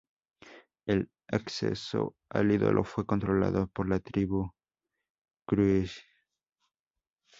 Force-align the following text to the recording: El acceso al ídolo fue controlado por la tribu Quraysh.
El 0.87 1.11
acceso 1.27 2.15
al 2.29 2.49
ídolo 2.51 2.83
fue 2.83 3.05
controlado 3.05 3.67
por 3.67 3.87
la 3.87 3.99
tribu 3.99 4.51
Quraysh. 5.45 6.03